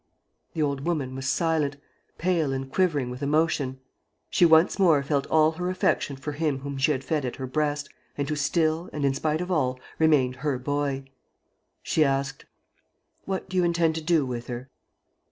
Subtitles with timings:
[0.55, 1.77] The old woman was silent,
[2.17, 3.79] pale and quivering with emotion.
[4.31, 7.45] She once more felt all her affection for him whom she had fed at her
[7.45, 11.05] breast and who still and in spite of all remained "her boy."
[11.83, 12.45] She asked:
[13.25, 14.71] "What do you intend to do with her?"